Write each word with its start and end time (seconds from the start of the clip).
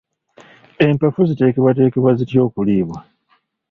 Empafu 0.85 1.19
ziteekebwateekebwa 1.29 2.11
zitya 2.17 2.39
okuliibwa? 2.47 2.97